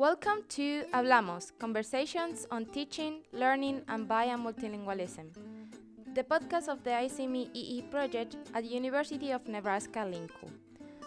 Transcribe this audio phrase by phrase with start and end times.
[0.00, 5.28] Welcome to Hablamos, conversations on teaching, learning, and bio multilingualism,
[6.14, 10.56] the podcast of the ICME EE project at the University of Nebraska-Lincoln.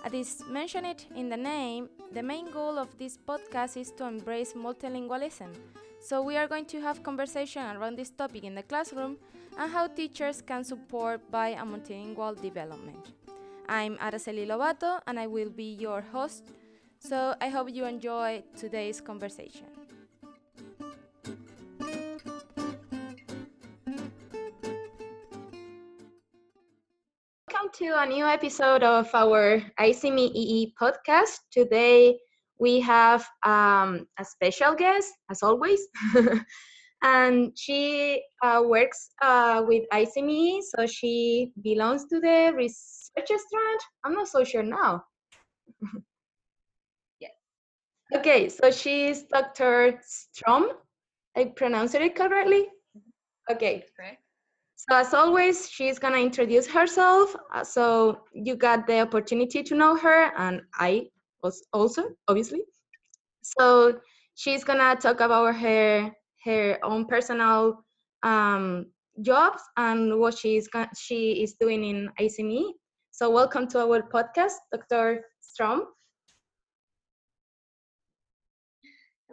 [0.05, 4.53] As is mentioned in the name, the main goal of this podcast is to embrace
[4.53, 5.49] multilingualism.
[5.99, 9.17] So we are going to have conversation around this topic in the classroom
[9.57, 13.09] and how teachers can support bi and multilingual development.
[13.67, 16.43] I'm Araceli Lobato and I will be your host
[17.05, 19.65] so I hope you enjoy today's conversation.
[27.51, 31.39] Welcome to a new episode of our ICME EE podcast.
[31.51, 32.17] Today
[32.57, 35.81] we have um, a special guest, as always.
[37.03, 43.79] and she uh, works uh, with ICME, so she belongs to the research strand.
[44.05, 45.03] I'm not so sure now.
[48.15, 49.99] Okay, so she's Dr.
[50.05, 50.69] Strom.
[51.35, 52.67] I pronounced it correctly?
[53.49, 53.85] Okay.
[53.95, 54.21] Correct.
[54.75, 57.35] So as always, she's gonna introduce herself.
[57.53, 61.07] Uh, so you got the opportunity to know her, and I
[61.41, 62.61] was also, obviously.
[63.41, 63.99] So
[64.35, 66.11] she's gonna talk about her
[66.45, 67.83] her own personal
[68.23, 68.87] um,
[69.21, 72.73] jobs and what she's she is doing in ICME.
[73.11, 75.25] So welcome to our podcast, Dr.
[75.41, 75.87] Strom.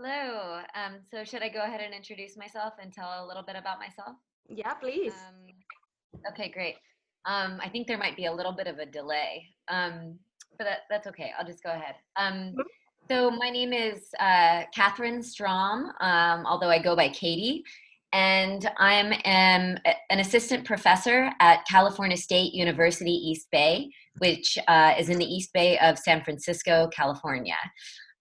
[0.03, 0.61] Hello.
[0.75, 3.79] Um, so should I go ahead and introduce myself and tell a little bit about
[3.79, 4.17] myself?
[4.48, 5.12] Yeah, please.
[5.12, 6.77] Um, okay, great.
[7.27, 10.19] Um, I think there might be a little bit of a delay, um,
[10.57, 11.33] but that, that's okay.
[11.39, 11.97] I'll just go ahead.
[12.17, 12.61] Um, mm-hmm.
[13.11, 17.62] so my name is uh, Kathryn Strom, um, although I go by Katie,
[18.14, 19.77] and I'm am
[20.09, 25.53] an assistant professor at California State University East Bay, which uh, is in the East
[25.53, 27.58] Bay of San Francisco, California.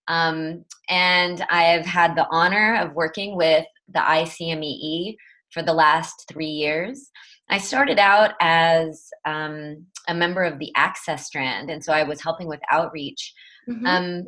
[0.10, 5.16] Um, and I've had the honor of working with the ICMEE
[5.52, 7.10] for the last three years.
[7.50, 12.22] I started out as um, a member of the Access Strand, and so I was
[12.22, 13.34] helping with outreach.
[13.68, 13.86] Mm-hmm.
[13.86, 14.26] Um,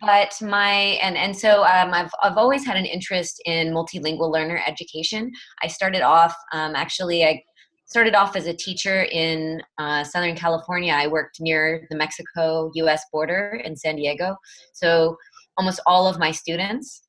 [0.00, 4.60] but my and and so um, I've I've always had an interest in multilingual learner
[4.66, 5.30] education.
[5.62, 7.42] I started off um, actually I
[7.88, 10.92] started off as a teacher in uh, Southern California.
[10.92, 14.36] I worked near the Mexico US border in San Diego.
[14.74, 15.16] So
[15.56, 17.08] almost all of my students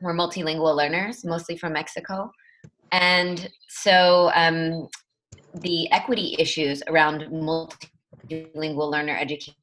[0.00, 2.30] were multilingual learners, mostly from Mexico.
[2.90, 4.88] And so um,
[5.54, 9.54] the equity issues around multilingual learner education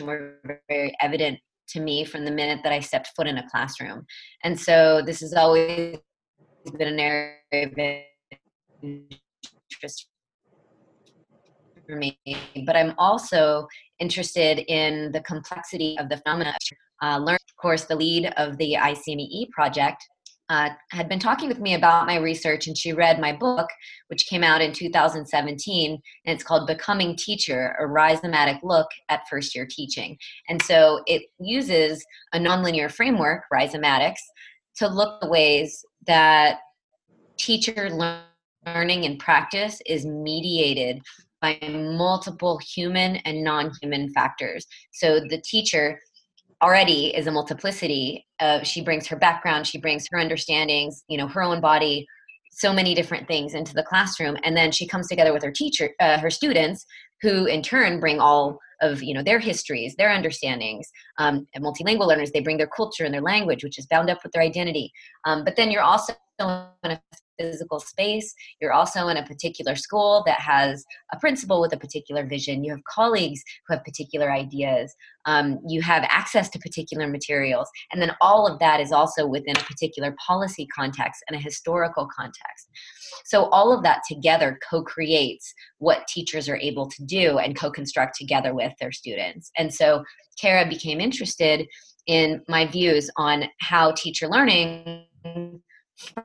[0.00, 1.38] were very evident
[1.68, 4.04] to me from the minute that I stepped foot in a classroom.
[4.42, 5.98] And so this has always
[6.76, 7.74] been an area of
[9.70, 10.08] interest
[11.88, 12.18] for me,
[12.66, 13.66] but I'm also
[14.00, 16.56] interested in the complexity of the phenomena.
[17.02, 20.02] Uh, learn, of course, the lead of the ICME project
[20.48, 23.68] uh, had been talking with me about my research, and she read my book,
[24.08, 26.00] which came out in 2017, and
[26.34, 30.16] it's called Becoming Teacher A Rhizomatic Look at First Year Teaching.
[30.48, 34.22] And so it uses a nonlinear framework, rhizomatics,
[34.76, 36.58] to look at ways that
[37.38, 38.22] teacher learn
[38.66, 41.00] learning and practice is mediated
[41.40, 44.66] by multiple human and non-human factors.
[44.92, 46.00] So the teacher
[46.62, 51.28] already is a multiplicity of she brings her background, she brings her understandings, you know,
[51.28, 52.06] her own body,
[52.50, 54.36] so many different things into the classroom.
[54.42, 56.86] And then she comes together with her teacher uh, her students
[57.22, 60.90] who in turn bring all of you know their histories their understandings.
[61.18, 64.18] Um, and multilingual learners they bring their culture and their language which is bound up
[64.22, 64.90] with their identity.
[65.26, 67.00] Um, but then you're also in a
[67.38, 68.34] physical space.
[68.60, 72.64] You're also in a particular school that has a principal with a particular vision.
[72.64, 74.94] You have colleagues who have particular ideas.
[75.26, 77.68] Um, you have access to particular materials.
[77.92, 82.08] And then all of that is also within a particular policy context and a historical
[82.16, 82.68] context.
[83.24, 87.70] So all of that together co creates what teachers are able to do and co
[87.70, 89.50] construct together with their students.
[89.56, 90.04] And so
[90.40, 91.66] Kara became interested
[92.06, 95.04] in my views on how teacher learning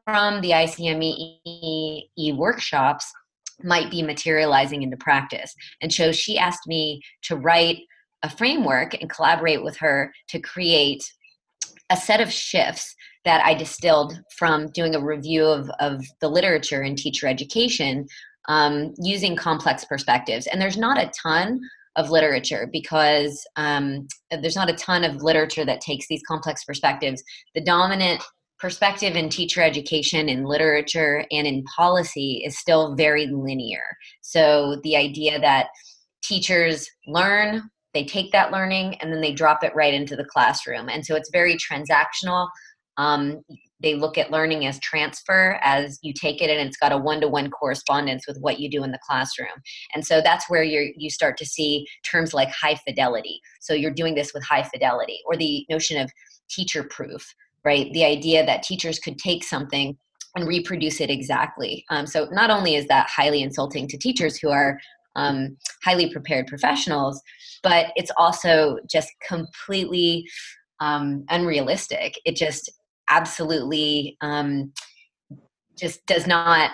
[0.06, 3.12] from the ICME workshops
[3.64, 5.54] might be materializing into practice.
[5.82, 7.80] And so she asked me to write
[8.24, 11.04] a framework and collaborate with her to create
[11.90, 12.96] a set of shifts
[13.26, 18.08] that I distilled from doing a review of, of the literature in teacher education
[18.48, 20.48] um, using complex perspectives.
[20.48, 21.60] And there's not a ton
[21.96, 27.22] of literature because um, there's not a ton of literature that takes these complex perspectives.
[27.54, 28.24] The dominant
[28.62, 33.84] perspective in teacher education in literature and in policy is still very linear.
[34.22, 35.68] So the idea that
[36.24, 37.64] teachers learn
[37.94, 40.90] they take that learning and then they drop it right into the classroom.
[40.90, 42.48] And so it's very transactional.
[42.98, 43.42] Um,
[43.82, 47.50] they look at learning as transfer as you take it and it's got a one-to-one
[47.50, 49.50] correspondence with what you do in the classroom.
[49.94, 53.42] And so that's where you you start to see terms like high fidelity.
[53.60, 56.12] So you're doing this with high fidelity or the notion of
[56.50, 57.92] teacher proof right?
[57.94, 59.98] The idea that teachers could take something
[60.36, 61.86] and reproduce it exactly.
[61.90, 64.80] Um, so not only is that highly insulting to teachers who are
[65.16, 67.22] um, highly prepared professionals
[67.64, 70.26] but it's also just completely
[70.80, 72.20] um, unrealistic.
[72.26, 72.72] It just
[73.10, 74.74] absolutely um,
[75.78, 76.72] just does not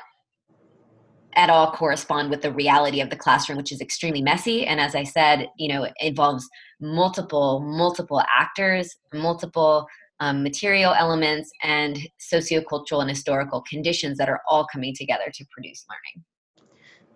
[1.36, 4.96] at all correspond with the reality of the classroom which is extremely messy and as
[4.96, 6.50] i said you know involves
[6.82, 9.86] multiple multiple actors multiple
[10.20, 15.86] um, material elements and sociocultural and historical conditions that are all coming together to produce
[15.90, 16.26] learning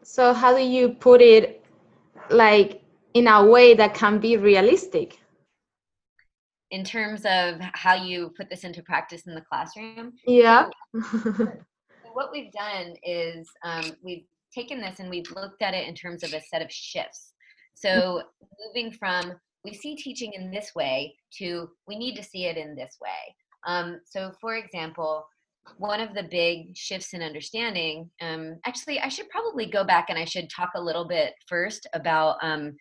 [0.04, 1.64] so how do you put it
[2.30, 2.82] like
[3.14, 5.20] in a way that can be realistic
[6.72, 10.14] in terms of how you put this into practice in the classroom.
[10.26, 10.70] Yeah.
[12.14, 16.24] what we've done is um, we've taken this and we've looked at it in terms
[16.24, 17.34] of a set of shifts.
[17.76, 18.24] So
[18.68, 19.34] moving from
[19.64, 23.36] we see teaching in this way to we need to see it in this way.
[23.66, 25.26] Um, so, for example,
[25.78, 30.18] one of the big shifts in understanding, um, actually, I should probably go back and
[30.18, 32.76] I should talk a little bit first about um,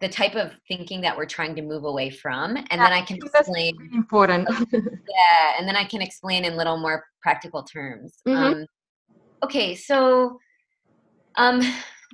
[0.00, 3.00] the type of thinking that we're trying to move away from and yeah, then i
[3.00, 8.42] can explain important yeah and then i can explain in little more practical terms mm-hmm.
[8.42, 8.66] um,
[9.42, 10.38] okay so
[11.36, 11.60] um,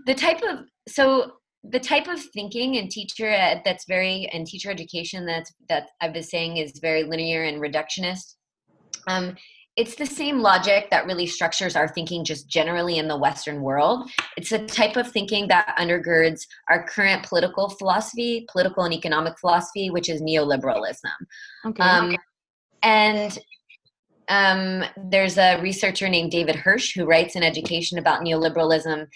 [0.07, 1.33] the type of so
[1.65, 6.13] the type of thinking and teacher ed that's very in teacher education that's that i've
[6.13, 8.35] been saying is very linear and reductionist
[9.07, 9.37] um,
[9.77, 14.11] it's the same logic that really structures our thinking just generally in the Western world.
[14.37, 19.89] It's a type of thinking that undergirds our current political philosophy, political and economic philosophy,
[19.89, 21.11] which is neoliberalism.
[21.65, 21.83] Okay.
[21.83, 22.17] Um,
[22.83, 23.39] and
[24.29, 29.07] um, there's a researcher named David Hursh who writes in education about neoliberalism.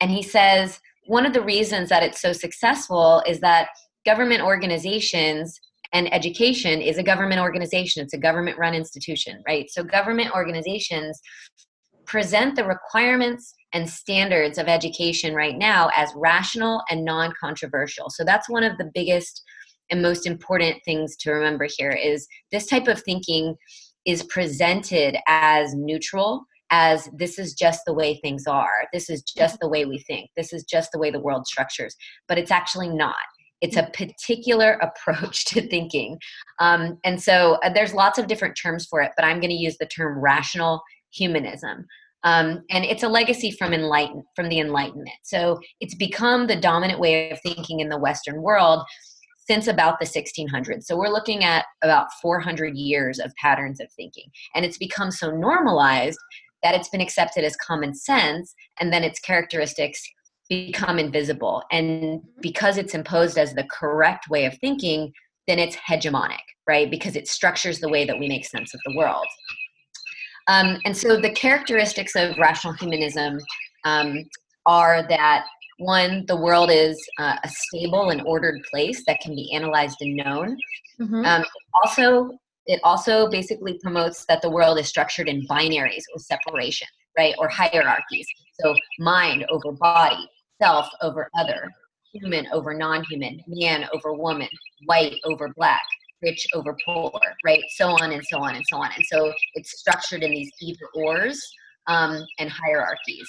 [0.00, 0.80] And he says
[1.10, 3.66] one of the reasons that it's so successful is that
[4.06, 5.58] government organizations
[5.92, 8.04] and education is a government organization.
[8.04, 9.68] It's a government run institution right?
[9.70, 11.20] So government organizations
[12.06, 18.08] present the requirements and standards of education right now as rational and non-controversial.
[18.10, 19.42] So that's one of the biggest
[19.90, 23.56] and most important things to remember here is this type of thinking
[24.06, 29.58] is presented as neutral as this is just the way things are this is just
[29.60, 31.96] the way we think this is just the way the world structures
[32.28, 33.16] but it's actually not
[33.60, 36.18] it's a particular approach to thinking.
[36.58, 39.54] Um, and so uh, there's lots of different terms for it, but I'm going to
[39.54, 41.86] use the term rational humanism.
[42.22, 45.16] Um, and it's a legacy from enlighten from the Enlightenment.
[45.22, 48.84] So it's become the dominant way of thinking in the Western world
[49.48, 50.84] since about the 1600s.
[50.84, 55.30] So we're looking at about 400 years of patterns of thinking, and it's become so
[55.30, 56.18] normalized
[56.62, 60.02] that it's been accepted as common sense, and then its characteristics
[60.48, 61.62] become invisible.
[61.70, 65.12] And because it's imposed as the correct way of thinking,
[65.46, 66.90] then it's hegemonic, right?
[66.90, 69.26] Because it structures the way that we make sense of the world.
[70.48, 73.38] Um, and so the characteristics of rational humanism
[73.84, 74.24] um,
[74.66, 75.46] are that
[75.78, 80.16] one, the world is uh, a stable and ordered place that can be analyzed and
[80.16, 80.56] known.
[81.00, 81.24] Mm-hmm.
[81.24, 81.44] Um,
[81.82, 82.38] also,
[82.70, 86.86] it also basically promotes that the world is structured in binaries or separation,
[87.18, 88.28] right, or hierarchies.
[88.60, 90.24] So mind over body,
[90.62, 91.68] self over other,
[92.12, 94.48] human over non human, man over woman,
[94.86, 95.82] white over black,
[96.22, 97.10] rich over poor,
[97.44, 97.62] right?
[97.74, 98.90] So on and so on and so on.
[98.94, 101.40] And so it's structured in these either ors
[101.88, 103.28] um, and hierarchies.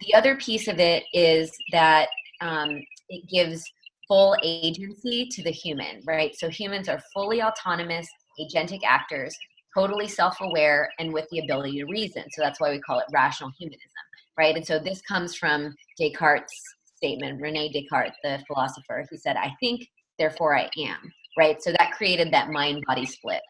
[0.00, 2.08] The other piece of it is that
[2.40, 3.62] um, it gives
[4.08, 6.34] full agency to the human, right?
[6.34, 8.08] So humans are fully autonomous,
[8.40, 9.36] agentic actors,
[9.76, 12.24] totally self aware, and with the ability to reason.
[12.32, 13.90] So that's why we call it rational humanism
[14.38, 14.56] right?
[14.56, 16.46] And so this comes from Descartes'
[16.94, 19.04] statement, Rene Descartes, the philosopher.
[19.10, 19.86] He said, I think,
[20.18, 21.62] therefore I am, right?
[21.62, 23.42] So that created that mind body split.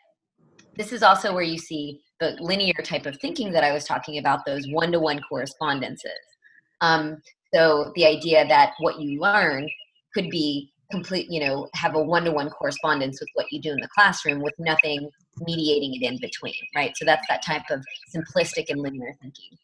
[0.77, 4.19] This is also where you see the linear type of thinking that I was talking
[4.19, 6.11] about, those one to one correspondences.
[6.81, 7.19] Um,
[7.55, 9.69] so the idea that what you learn
[10.15, 13.71] could be complete, you know, have a one to one correspondence with what you do
[13.71, 15.09] in the classroom with nothing
[15.47, 16.97] mediating it in between, right?
[16.97, 19.59] So that's that type of simplistic and linear thinking.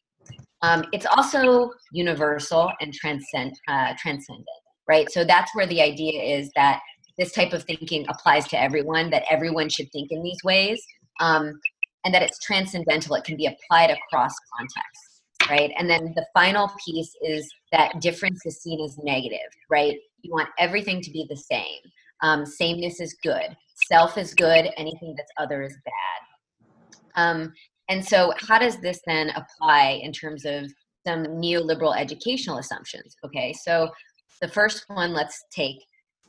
[0.62, 4.47] Um, it's also universal and transcend, uh, transcendent,
[4.88, 5.11] right?
[5.11, 6.81] So that's where the idea is that
[7.19, 10.83] this type of thinking applies to everyone, that everyone should think in these ways,
[11.21, 11.61] um,
[12.04, 13.14] and that it's transcendental.
[13.14, 15.73] It can be applied across contexts, right?
[15.78, 19.38] And then the final piece is that difference is seen as negative,
[19.71, 19.97] right?
[20.25, 21.81] You want everything to be the same.
[22.23, 23.54] Um, sameness is good.
[23.88, 24.71] Self is good.
[24.76, 27.23] Anything that's other is bad.
[27.23, 27.52] Um,
[27.90, 30.73] and so, how does this then apply in terms of
[31.07, 33.14] some neoliberal educational assumptions?
[33.25, 33.90] Okay, so
[34.40, 35.76] the first one, let's take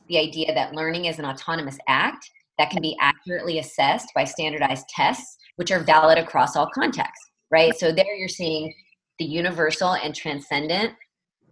[0.08, 4.86] the idea that learning is an autonomous act that can be accurately assessed by standardized
[4.94, 7.74] tests, which are valid across all contexts, right?
[7.74, 8.72] So, there you're seeing
[9.18, 10.92] the universal and transcendent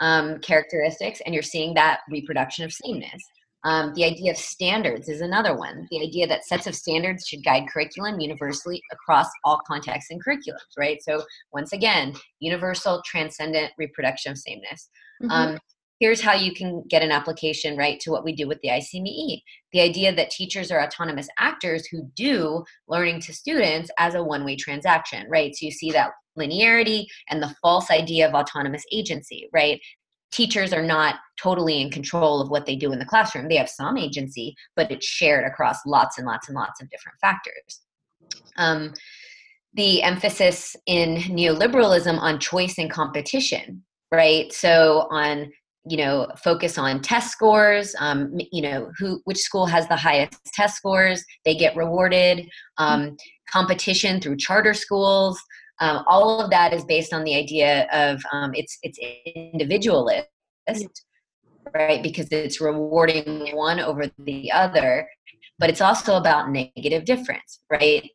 [0.01, 3.23] um, characteristics, and you're seeing that reproduction of sameness.
[3.65, 5.89] Um, the idea of standards is another one.
[5.91, 10.59] The idea that sets of standards should guide curriculum universally across all contexts and curriculums,
[10.79, 11.03] right?
[11.03, 14.91] So, once again, universal, transcendent reproduction of sameness.
[15.23, 15.31] Mm-hmm.
[15.31, 15.59] Um,
[15.99, 19.41] here's how you can get an application, right, to what we do with the ICME.
[19.73, 24.45] The idea that teachers are autonomous actors who do learning to students as a one
[24.45, 25.57] way transaction, right?
[25.57, 29.81] So, you see that linearity and the false idea of autonomous agency, right?
[30.35, 33.49] teachers are not totally in control of what they do in the classroom.
[33.49, 37.19] They have some agency, but it's shared across lots and lots and lots of different
[37.21, 37.81] factors.
[38.57, 38.93] Um,
[39.75, 44.53] the emphasis in neoliberalism on choice and competition, right?
[44.53, 45.51] So on
[45.87, 50.43] you know focus on test scores um, you know who which school has the highest
[50.55, 52.49] test scores they get rewarded
[52.79, 53.15] um,
[53.53, 55.39] competition through charter schools
[55.81, 58.99] um, all of that is based on the idea of um, it's it's
[59.35, 60.29] individualist,
[61.75, 62.03] right?
[62.03, 65.09] Because it's rewarding one over the other,
[65.59, 68.09] but it's also about negative difference, right?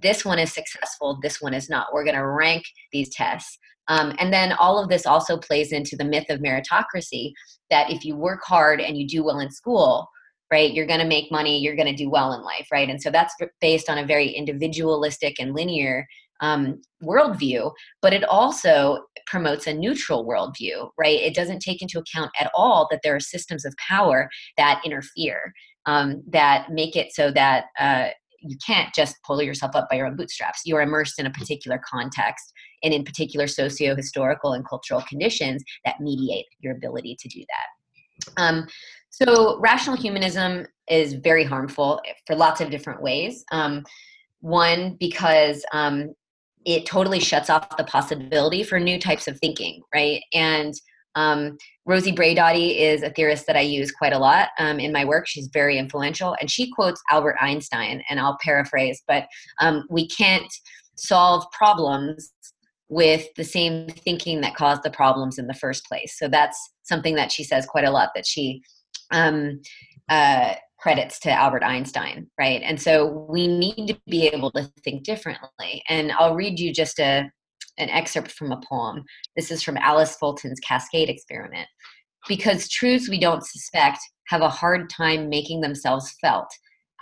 [0.00, 1.88] This one is successful, this one is not.
[1.92, 3.58] We're going to rank these tests.
[3.88, 7.32] Um, and then all of this also plays into the myth of meritocracy
[7.70, 10.08] that if you work hard and you do well in school,
[10.50, 12.88] right, you're going to make money, you're going to do well in life, right?
[12.88, 16.06] And so that's based on a very individualistic and linear
[16.40, 21.20] um, worldview, but it also promotes a neutral worldview, right?
[21.20, 25.52] It doesn't take into account at all that there are systems of power that interfere,
[25.86, 28.08] um, that make it so that uh,
[28.40, 30.62] you can't just pull yourself up by your own bootstraps.
[30.64, 32.52] You're immersed in a particular context
[32.82, 38.42] and in particular socio historical and cultural conditions that mediate your ability to do that.
[38.42, 38.66] Um,
[39.10, 43.44] so, rational humanism is very harmful for lots of different ways.
[43.50, 43.84] Um,
[44.40, 46.14] one, because um,
[46.66, 50.20] it totally shuts off the possibility for new types of thinking, right?
[50.34, 50.74] And
[51.14, 51.56] um,
[51.88, 55.26] Rosi Braidotti is a theorist that I use quite a lot um, in my work.
[55.26, 59.26] She's very influential, and she quotes Albert Einstein, and I'll paraphrase, but
[59.60, 60.52] um, we can't
[60.96, 62.32] solve problems
[62.88, 66.18] with the same thinking that caused the problems in the first place.
[66.18, 68.62] So that's something that she says quite a lot that she
[69.12, 69.60] um,
[70.08, 70.54] uh,
[70.86, 72.62] credits to Albert Einstein, right?
[72.62, 75.82] And so we need to be able to think differently.
[75.88, 77.28] And I'll read you just a
[77.76, 79.02] an excerpt from a poem.
[79.34, 81.66] This is from Alice Fulton's Cascade Experiment.
[82.28, 86.46] Because truths we don't suspect have a hard time making themselves felt,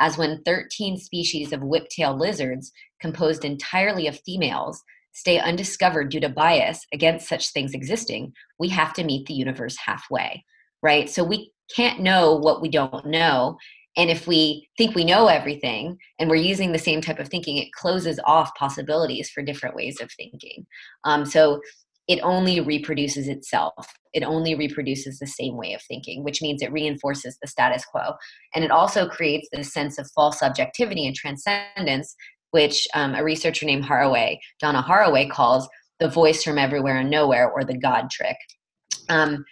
[0.00, 2.73] as when 13 species of whiptail lizards,
[3.03, 8.95] composed entirely of females, stay undiscovered due to bias against such things existing, we have
[8.95, 10.43] to meet the universe halfway,
[10.83, 11.11] right?
[11.11, 13.56] So we can't know what we don't know.
[13.97, 17.59] And if we think we know everything and we're using the same type of thinking
[17.59, 20.66] it closes off possibilities for different ways of thinking.
[21.04, 21.61] Um, so
[22.09, 23.87] it only reproduces itself.
[24.12, 28.14] It only reproduces the same way of thinking which means it reinforces the status quo.
[28.54, 32.14] And it also creates this sense of false subjectivity and transcendence
[32.50, 35.68] which um, a researcher named haraway donna haraway calls
[36.00, 38.37] the voice from everywhere and nowhere or the god trick.
[39.09, 39.44] Um,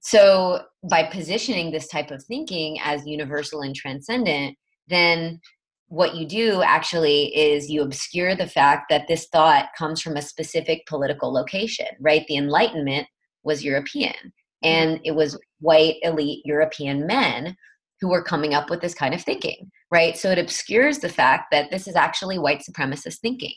[0.00, 4.56] so, by positioning this type of thinking as universal and transcendent,
[4.88, 5.40] then
[5.88, 10.22] what you do actually is you obscure the fact that this thought comes from a
[10.22, 12.24] specific political location, right?
[12.28, 13.08] The Enlightenment
[13.42, 17.56] was European, and it was white elite European men
[18.00, 20.16] who were coming up with this kind of thinking, right?
[20.16, 23.54] So it obscures the fact that this is actually white supremacist thinking.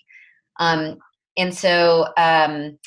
[0.60, 0.98] Um,
[1.38, 2.78] and so, um,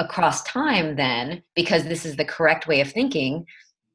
[0.00, 3.44] across time then because this is the correct way of thinking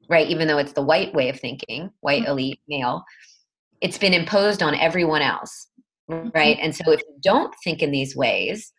[0.08, 2.32] right even though it's the white way of thinking white mm-hmm.
[2.32, 3.04] elite male
[3.82, 5.68] it's been imposed on everyone else
[6.10, 6.30] mm-hmm.
[6.36, 8.72] right and so if you don't think in these ways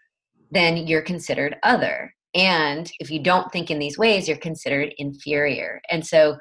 [0.52, 5.80] then you're considered other and if you don't think in these ways you're considered inferior
[5.90, 6.36] and so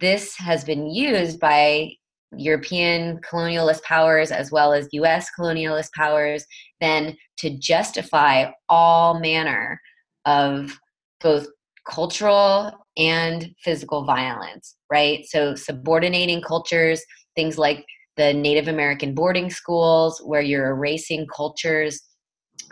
[0.00, 1.90] this has been used by
[2.36, 6.44] European colonialist powers as well as US colonialist powers
[6.80, 9.80] then to justify all manner
[10.24, 10.78] of
[11.20, 11.46] both
[11.88, 15.24] cultural and physical violence, right?
[15.26, 17.02] So, subordinating cultures,
[17.36, 17.84] things like
[18.16, 22.00] the Native American boarding schools, where you're erasing cultures,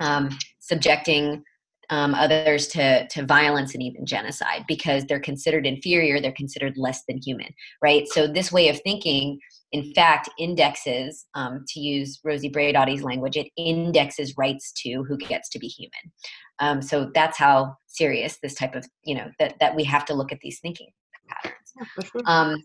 [0.00, 1.42] um, subjecting
[1.90, 7.02] um, others to to violence and even genocide because they're considered inferior they're considered less
[7.08, 7.48] than human
[7.80, 9.38] right so this way of thinking
[9.76, 15.48] in fact indexes um, to use rosi braidotti's language it indexes rights to who gets
[15.50, 16.12] to be human.
[16.58, 20.14] Um, so that's how serious this type of you know that that we have to
[20.14, 20.88] look at these thinking
[21.28, 22.00] patterns.
[22.14, 22.56] Yeah, um,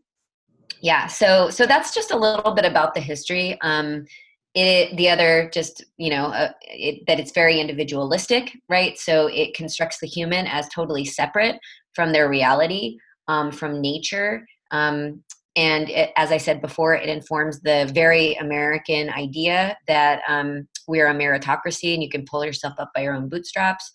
[0.82, 3.60] yeah so so that's just a little bit about the history.
[3.62, 4.06] Um,
[4.54, 8.98] it the other just you know uh, it, that it's very individualistic right?
[8.98, 11.58] So it constructs the human as totally separate
[11.94, 14.46] from their reality um, from nature.
[14.72, 15.24] Um,
[15.56, 21.08] and it, as i said before it informs the very american idea that um, we're
[21.08, 23.92] a meritocracy and you can pull yourself up by your own bootstraps.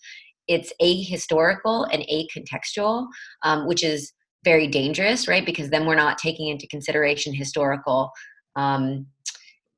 [0.47, 3.07] It's ahistorical and acontextual
[3.43, 5.45] um, which is very dangerous right?
[5.45, 8.11] Because then we're not taking into consideration historical
[8.55, 9.05] um,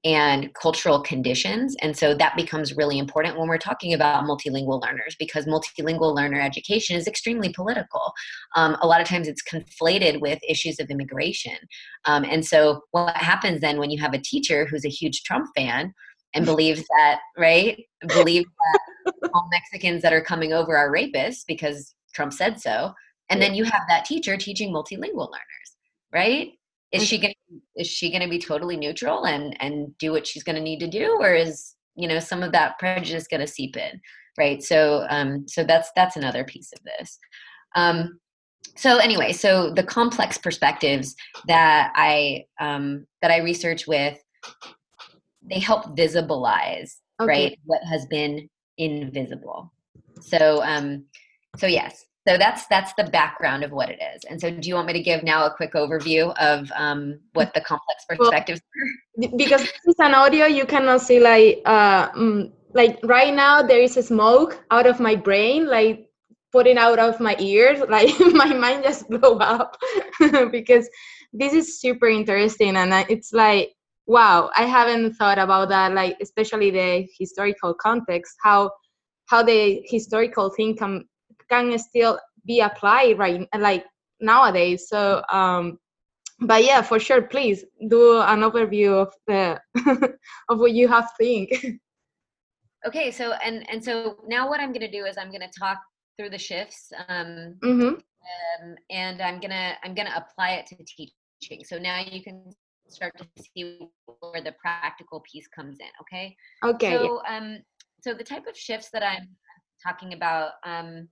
[0.05, 1.75] and cultural conditions.
[1.81, 6.39] And so that becomes really important when we're talking about multilingual learners because multilingual learner
[6.39, 8.13] education is extremely political.
[8.55, 11.57] Um, a lot of times it's conflated with issues of immigration.
[12.05, 15.47] Um, and so what happens then when you have a teacher who's a huge Trump
[15.55, 15.93] fan
[16.33, 18.47] and believes that, right, believes
[19.05, 22.93] that all Mexicans that are coming over are rapists because Trump said so.
[23.29, 25.75] And then you have that teacher teaching multilingual learners,
[26.13, 26.51] right?
[26.91, 27.33] Is she going
[27.75, 30.79] is she going to be totally neutral and and do what she's going to need
[30.79, 33.99] to do or is you know some of that prejudice going to seep in
[34.39, 34.63] right?
[34.63, 37.19] So um so that's that's another piece of this.
[37.75, 38.19] Um
[38.75, 41.15] so anyway so the complex perspectives
[41.47, 44.21] that i um that i research with
[45.41, 47.27] they help visibilize okay.
[47.27, 49.71] right what has been invisible.
[50.21, 51.05] So um
[51.57, 54.23] so yes so that's that's the background of what it is.
[54.25, 57.51] And so do you want me to give now a quick overview of um, what
[57.55, 58.61] the complex perspectives
[59.15, 63.81] well, because it's an audio you cannot see like uh, mm, like right now there
[63.81, 66.07] is a smoke out of my brain like
[66.51, 69.75] putting out of my ears like my mind just blow up.
[70.51, 70.87] Because
[71.33, 73.71] this is super interesting and it's like
[74.07, 78.71] wow i haven't thought about that like especially the historical context how
[79.27, 81.05] how the historical thing can
[81.49, 83.85] can still be applied right like
[84.19, 84.87] nowadays.
[84.87, 85.79] So um
[86.41, 89.59] but yeah for sure please do an overview of the
[90.49, 91.79] of what you have think.
[92.87, 95.59] Okay so and and so now what i'm going to do is i'm going to
[95.59, 95.79] talk
[96.17, 97.87] through the shifts um, mm-hmm.
[97.87, 101.63] um, and i'm going to i'm going to apply it to teaching.
[101.63, 102.51] So now you can
[102.87, 103.79] start to see
[104.19, 106.35] where the practical piece comes in okay?
[106.63, 107.59] Okay so um
[108.01, 109.27] so the type of shifts that i'm
[109.85, 111.07] talking about um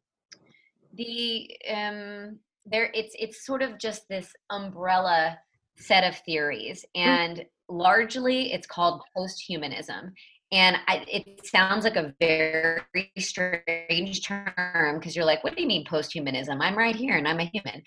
[0.98, 5.38] the um there it's it's sort of just this umbrella
[5.78, 7.02] set of theories mm.
[7.02, 10.14] and largely it's called post-humanism.
[10.54, 15.68] And I, it sounds like a very strange term because you're like what do you
[15.68, 16.62] mean post-humanism?
[16.62, 17.84] I'm right here and i'm a human.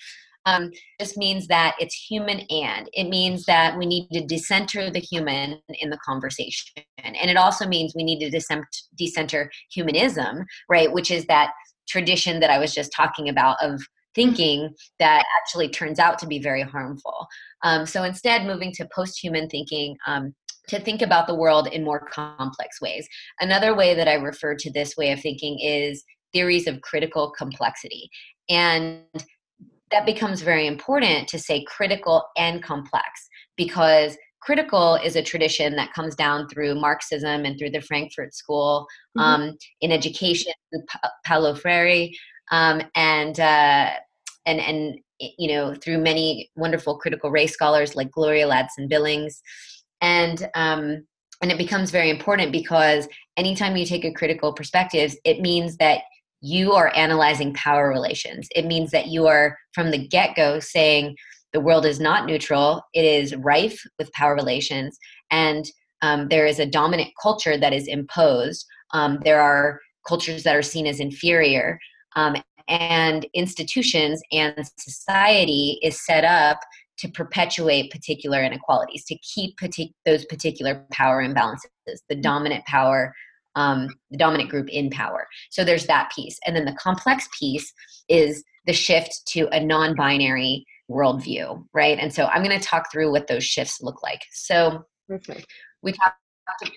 [0.46, 2.88] Um, just means that it's human and.
[2.94, 6.82] It means that we need to decenter the human in the conversation.
[6.96, 10.90] And it also means we need to decenter humanism right?
[10.90, 11.52] Which is that
[11.90, 13.80] tradition that I was just talking about of
[14.14, 17.26] thinking that actually turns out to be very harmful.
[17.62, 19.96] Um, so instead, moving to post human thinking.
[20.06, 20.34] Um,
[20.68, 23.08] to think about the world in more complex ways.
[23.40, 28.08] Another way that I refer to this way of thinking is theories of critical complexity.
[28.48, 29.00] And
[29.90, 33.04] that becomes very important to say critical and complex
[33.56, 38.86] because critical is a tradition that comes down through Marxism and through the Frankfurt School
[39.16, 39.20] mm-hmm.
[39.20, 40.52] um, in education,
[40.88, 42.08] pa- Paulo Freire,
[42.50, 43.90] um, and uh,
[44.46, 49.42] and and you know through many wonderful critical race scholars like Gloria Ladson Billings,
[50.00, 51.06] and um,
[51.42, 56.02] and it becomes very important because anytime you take a critical perspective, it means that
[56.42, 58.48] you are analyzing power relations.
[58.54, 61.16] It means that you are from the get go saying
[61.52, 64.98] the world is not neutral, it is rife with power relations,
[65.30, 65.66] and
[66.02, 68.64] um, there is a dominant culture that is imposed.
[68.92, 71.78] Um, there are cultures that are seen as inferior,
[72.16, 72.36] um,
[72.68, 76.60] and institutions and society is set up
[76.98, 83.14] to perpetuate particular inequalities, to keep partic- those particular power imbalances, the dominant power,
[83.56, 85.26] um, the dominant group in power.
[85.50, 86.38] So there's that piece.
[86.46, 87.72] And then the complex piece
[88.08, 91.98] is the shift to a non binary worldview, right?
[91.98, 94.20] And so I'm going to talk through what those shifts look like.
[94.32, 95.46] So Perfect.
[95.82, 96.16] we talked.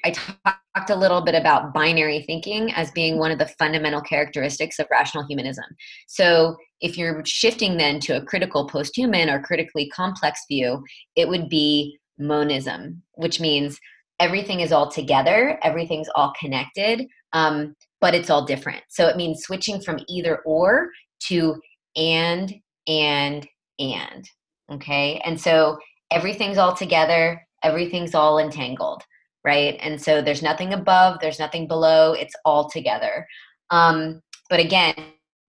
[0.06, 4.78] I talked a little bit about binary thinking as being one of the fundamental characteristics
[4.78, 5.66] of rational humanism.
[6.08, 10.84] So, if you're shifting then to a critical post human or critically complex view,
[11.16, 13.80] it would be monism, which means
[14.20, 18.84] everything is all together, everything's all connected, um, but it's all different.
[18.90, 20.90] So it means switching from either or
[21.28, 21.56] to
[21.96, 22.54] and,
[22.88, 23.48] and,
[23.80, 24.28] and.
[24.72, 25.22] Okay.
[25.26, 25.78] And so
[26.12, 29.04] everything's all together, everything's all entangled,
[29.44, 29.78] right?
[29.82, 33.28] And so there's nothing above, there's nothing below, it's all together.
[33.70, 34.96] Um, but again,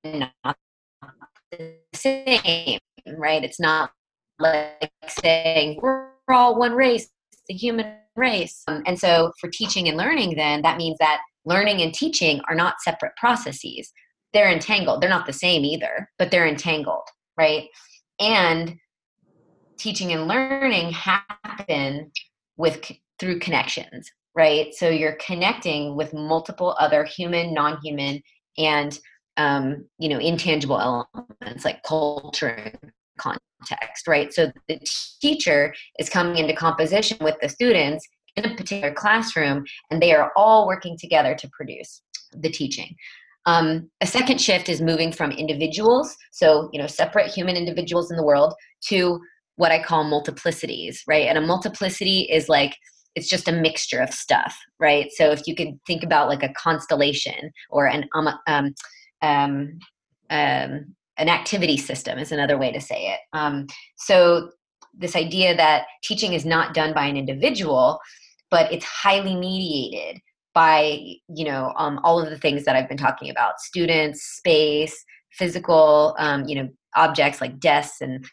[0.04, 0.56] not
[1.52, 2.78] the same,
[3.18, 3.44] right?
[3.44, 3.90] It's not
[4.38, 7.08] like saying we're all one race,
[7.48, 8.62] the human race.
[8.66, 12.54] Um, and so for teaching and learning, then that means that learning and teaching are
[12.54, 13.92] not separate processes.
[14.32, 15.00] They're entangled.
[15.00, 17.06] They're not the same either, but they're entangled,
[17.38, 17.68] right?
[18.20, 18.78] And
[19.76, 22.10] teaching and learning happen
[22.56, 24.74] with through connections, right?
[24.74, 28.22] So you're connecting with multiple other human, non-human,
[28.58, 28.98] and
[29.36, 34.32] um, you know intangible elements like culture and context, right?
[34.32, 34.80] So the
[35.20, 40.32] teacher is coming into composition with the students in a particular classroom, and they are
[40.36, 42.94] all working together to produce the teaching.
[43.46, 48.16] Um, a second shift is moving from individuals, so you know, separate human individuals in
[48.16, 48.54] the world,
[48.88, 49.20] to
[49.56, 51.26] what I call multiplicities, right?
[51.26, 52.76] And a multiplicity is like
[53.14, 55.08] it's just a mixture of stuff, right?
[55.12, 58.74] So if you could think about like a constellation or an um, um,
[59.22, 59.78] um,
[60.30, 63.20] um an activity system is another way to say it.
[63.32, 64.50] Um, so
[64.92, 68.00] this idea that teaching is not done by an individual,
[68.50, 70.20] but it's highly mediated
[70.54, 75.04] by you know um, all of the things that I've been talking about: students, space,
[75.32, 78.24] physical, um, you know, objects like desks, and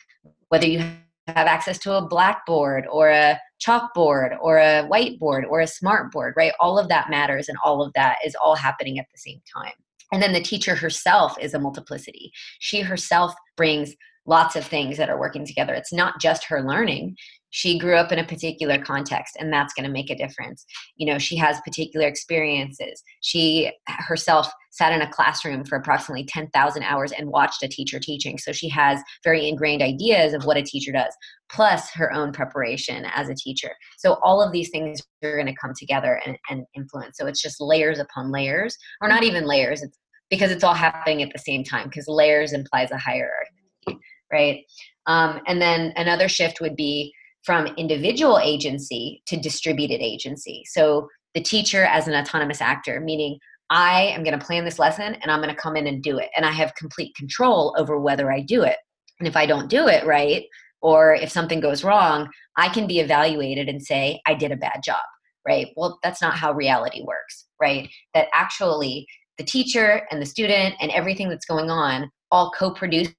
[0.49, 0.79] whether you
[1.27, 6.53] have access to a blackboard or a chalkboard or a whiteboard or a smartboard, right?
[6.59, 9.73] All of that matters, and all of that is all happening at the same time.
[10.11, 12.31] And then the teacher herself is a multiplicity.
[12.59, 15.73] She herself brings lots of things that are working together.
[15.73, 17.15] It's not just her learning.
[17.51, 20.65] She grew up in a particular context, and that's going to make a difference.
[20.95, 23.03] You know, she has particular experiences.
[23.21, 28.37] She herself sat in a classroom for approximately 10,000 hours and watched a teacher teaching.
[28.37, 31.13] So she has very ingrained ideas of what a teacher does,
[31.51, 33.71] plus her own preparation as a teacher.
[33.97, 37.17] So all of these things are going to come together and, and influence.
[37.17, 39.83] So it's just layers upon layers, or not even layers.
[39.83, 39.97] It's
[40.29, 43.99] because it's all happening at the same time because layers implies a hierarchy
[44.31, 44.63] right
[45.07, 50.63] um, and then another shift would be from individual agency to distributed agency.
[50.67, 53.37] So the teacher as an autonomous actor meaning
[53.69, 56.17] i am going to plan this lesson and i'm going to come in and do
[56.17, 56.29] it.
[56.35, 58.77] And i have complete control over whether i do it.
[59.19, 60.43] And if i don't do it right
[60.81, 62.27] or if something goes wrong
[62.57, 65.01] i can be evaluated and say i did a bad job
[65.47, 65.69] right?
[65.75, 67.89] Well that's not how reality works right?
[68.13, 73.15] That actually the teacher and the student and everything that's going on all co-produces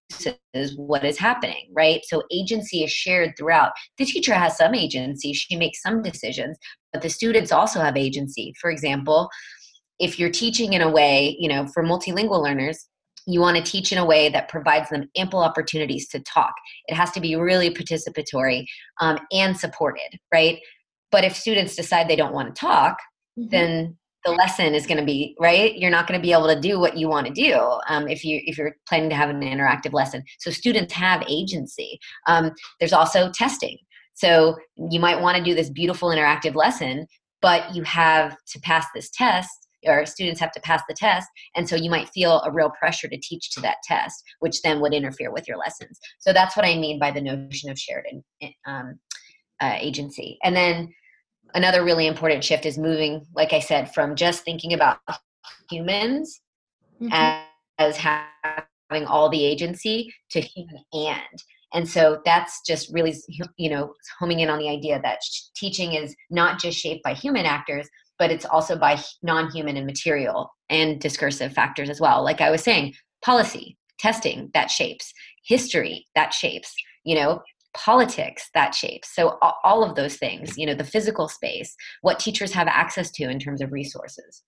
[0.76, 2.00] what is happening right?
[2.04, 3.72] So agency is shared throughout.
[3.98, 6.58] The teacher has some agency she makes some decisions
[6.92, 8.54] but the students also have agency.
[8.60, 9.28] For example
[9.98, 12.88] if you're teaching in a way you know for multilingual learners
[13.26, 16.52] you want to teach in a way that provides them ample opportunities to talk.
[16.88, 18.64] It has to be really participatory
[19.00, 20.58] um, and supported right?
[21.10, 22.96] But if students decide they don't want to talk
[23.38, 23.48] mm-hmm.
[23.50, 25.76] then the lesson is going to be right?
[25.76, 27.58] You're not going to be able to do what you want to do
[27.88, 30.22] um, if you if you're planning to have an interactive lesson.
[30.38, 31.98] So students have agency.
[32.26, 33.78] Um, there's also testing.
[34.14, 34.56] So
[34.90, 37.06] you might want to do this beautiful interactive lesson
[37.42, 41.68] but you have to pass this test or students have to pass the test and
[41.68, 44.94] so you might feel a real pressure to teach to that test which then would
[44.94, 45.98] interfere with your lessons.
[46.20, 48.06] So that's what i mean by the notion of shared
[48.64, 48.98] um,
[49.60, 50.38] uh, agency.
[50.42, 50.92] And then
[51.54, 54.98] another really important shift is moving, like I said, from just thinking about
[55.70, 56.40] humans
[57.00, 57.12] mm-hmm.
[57.12, 57.44] as,
[57.78, 61.42] as having all the agency to human and.
[61.74, 63.14] And so that's just really,
[63.56, 65.20] you know, homing in on the idea that
[65.56, 67.88] teaching is not just shaped by human actors,
[68.18, 72.22] but it's also by non-human and material and discursive factors as well.
[72.22, 75.12] Like I was saying, policy, testing that shapes,
[75.44, 77.40] history that shapes, you know,
[77.74, 82.52] politics that shapes so all of those things you know the physical space what teachers
[82.52, 84.42] have access to in terms of resources.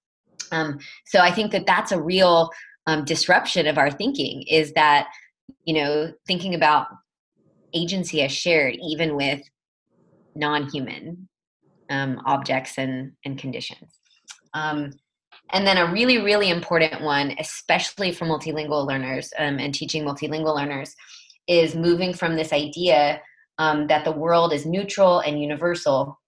[0.53, 2.51] Um, so i think that that's a real
[2.87, 5.09] um, disruption of our thinking is that
[5.65, 6.89] you know thinking about
[7.73, 9.41] agency as shared even with
[10.35, 11.29] non-human
[11.91, 14.01] um, objects and, and conditions.
[14.55, 14.93] Um,
[15.53, 20.57] and then a really really important one especially for multilingual learners um, and teaching multilingual
[20.57, 20.95] learners
[21.47, 23.21] is moving from this idea
[23.59, 26.19] um, that the world is neutral and universal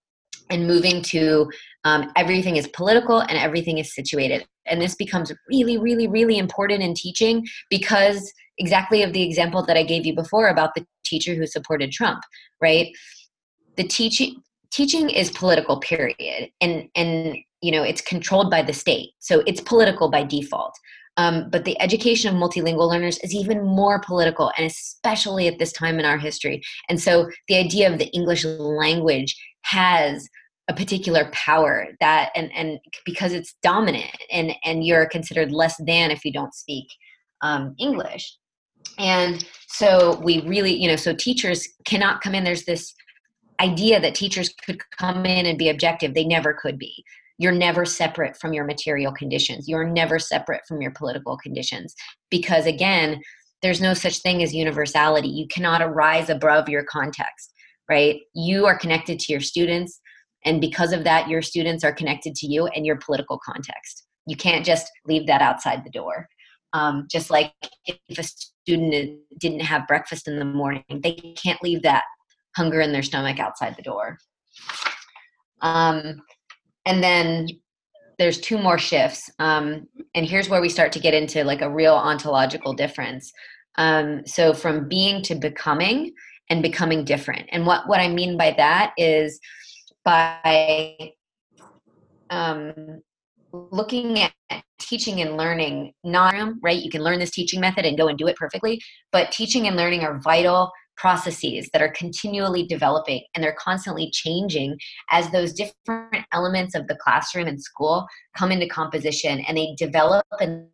[0.50, 1.50] and moving to
[1.84, 4.46] um, everything is political and everything is situated.
[4.66, 9.76] And this becomes really, really, really important in teaching because exactly of the example that
[9.76, 12.22] I gave you before about the teacher who supported Trump,
[12.60, 12.88] right?
[13.76, 19.10] The teaching teaching is political period and and you know it's controlled by the state
[19.20, 20.74] so it's political by default
[21.16, 25.72] um, but the education of multilingual learners is even more political and especially at this
[25.72, 26.62] time in our history.
[26.88, 30.28] And so the idea of the english language has
[30.68, 36.10] a particular power that and and because it's dominant and and you're considered less than
[36.10, 36.86] if you don't speak
[37.42, 38.36] um, english.
[38.98, 42.44] And so we really you know so teachers cannot come in.
[42.44, 42.94] There's this
[43.60, 46.12] idea that teachers could come in and be objective.
[46.12, 47.04] They never could be
[47.38, 49.68] you're never separate from your material conditions.
[49.68, 51.94] You're never separate from your political conditions.
[52.30, 53.20] Because again
[53.62, 55.28] there's no such thing as universality.
[55.28, 57.52] You cannot arise above your context
[57.88, 58.20] right?
[58.34, 60.00] You are connected to your students
[60.44, 64.06] and because of that your students are connected to you and your political context.
[64.26, 66.28] You can't just leave that outside the door.
[66.72, 67.52] Um, just like
[67.86, 72.02] if a student didn't have breakfast in the morning they can't leave that
[72.56, 74.18] hunger in their stomach outside the door.
[75.62, 76.20] Um,
[76.86, 77.48] and then
[78.18, 81.70] there's two more shifts um, and here's where we start to get into like a
[81.70, 83.30] real ontological difference.
[83.76, 86.14] Um, so from being to becoming
[86.48, 87.46] and becoming different.
[87.52, 89.38] And what what i mean by that is
[90.04, 91.12] by
[92.30, 93.02] um,
[93.52, 94.32] looking at
[94.78, 96.82] teaching and learning not right?
[96.82, 98.80] You can learn this teaching method and go and do it perfectly
[99.12, 104.78] but teaching and learning are vital processes that are continually developing and they're constantly changing
[105.10, 108.06] as those different elements of the classroom and school
[108.36, 110.66] come into composition and they develop and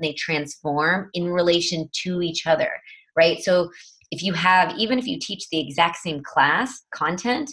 [0.00, 2.70] they transform in relation to each other
[3.16, 3.42] right?
[3.42, 3.70] So
[4.10, 7.50] if you have even if you teach the exact same class content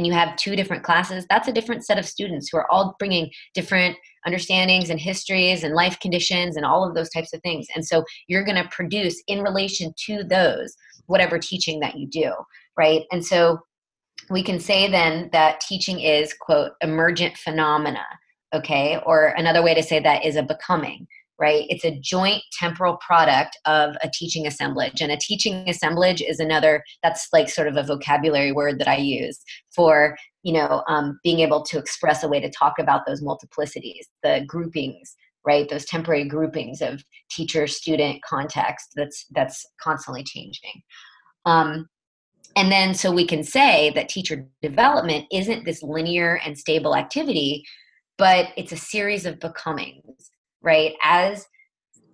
[0.00, 2.96] and you have two different classes that's a different set of students who are all
[2.98, 3.94] bringing different
[4.26, 8.02] understandings and histories and life conditions and all of those types of things and so
[8.28, 10.74] you're going to produce in relation to those
[11.10, 12.32] whatever teaching that you do,
[12.78, 13.02] right?
[13.10, 13.58] And so
[14.30, 18.04] we can say then that teaching is, quote, emergent phenomena,
[18.54, 19.00] okay?
[19.04, 21.08] Or another way to say that is a becoming,
[21.40, 21.64] right?
[21.70, 25.00] It's a joint temporal product of a teaching assemblage.
[25.00, 28.96] And a teaching assemblage is another, that's like sort of a vocabulary word that I
[28.96, 29.40] use
[29.74, 34.04] for, you know, um, being able to express a way to talk about those multiplicities,
[34.22, 35.68] the groupings, right?
[35.68, 40.82] Those temporary groupings of teacher student context that's that's constantly changing.
[41.46, 41.88] Um,
[42.56, 47.64] and then so we can say that teacher development isn't this linear and stable activity,
[48.18, 50.30] but it's a series of becomings,
[50.62, 50.94] right?
[51.02, 51.46] As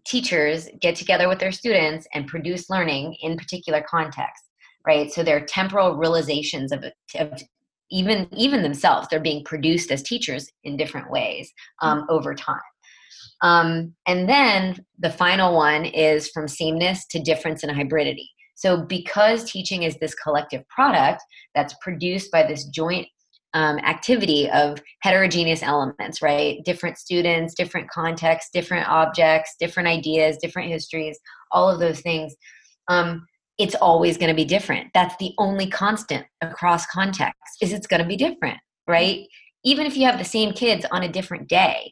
[0.07, 4.49] teachers get together with their students and produce learning in particular contexts,
[4.87, 5.13] right?
[5.13, 6.85] So they're temporal realizations of,
[7.19, 7.43] of
[7.91, 9.09] even even themselves.
[9.09, 12.61] They're being produced as teachers in different ways um, over time.
[13.43, 18.27] Um, and then the final one is from sameness to difference and hybridity.
[18.55, 21.23] So, because teaching is this collective product
[21.55, 23.07] that's produced by this joint
[23.57, 26.63] um, activity of heterogeneous elements, right?
[26.67, 31.19] Different students, different contexts, different objects, different ideas, different histories,
[31.53, 32.37] all of those things.
[32.89, 34.89] Um, it's always going to be different.
[34.93, 39.27] That's the only constant across contexts is it's going to be different, right?
[39.65, 41.91] Even if you have the same kids on a different day,